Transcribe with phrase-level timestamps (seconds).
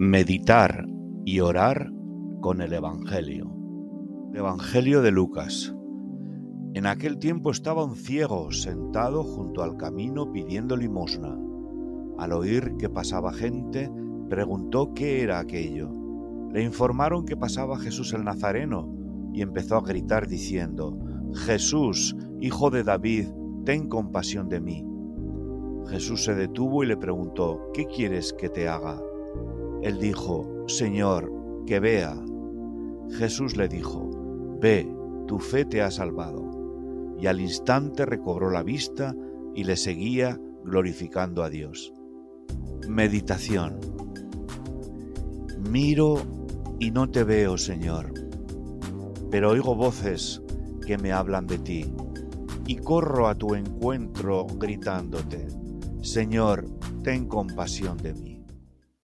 [0.00, 0.86] Meditar
[1.24, 1.90] y orar
[2.40, 3.52] con el Evangelio.
[4.32, 5.74] Evangelio de Lucas.
[6.74, 11.36] En aquel tiempo estaba un ciego sentado junto al camino pidiendo limosna.
[12.16, 13.90] Al oír que pasaba gente,
[14.28, 15.90] preguntó qué era aquello.
[16.52, 18.94] Le informaron que pasaba Jesús el Nazareno
[19.34, 20.96] y empezó a gritar diciendo,
[21.34, 23.26] Jesús, hijo de David,
[23.64, 24.86] ten compasión de mí.
[25.88, 29.02] Jesús se detuvo y le preguntó, ¿qué quieres que te haga?
[29.82, 31.32] Él dijo, Señor,
[31.66, 32.16] que vea.
[33.10, 34.10] Jesús le dijo,
[34.60, 34.88] Ve,
[35.26, 37.16] tu fe te ha salvado.
[37.20, 39.14] Y al instante recobró la vista
[39.54, 41.92] y le seguía glorificando a Dios.
[42.88, 43.78] Meditación.
[45.70, 46.16] Miro
[46.78, 48.12] y no te veo, Señor,
[49.30, 50.42] pero oigo voces
[50.86, 51.92] que me hablan de ti,
[52.66, 55.48] y corro a tu encuentro gritándote,
[56.02, 56.66] Señor,
[57.02, 58.37] ten compasión de mí.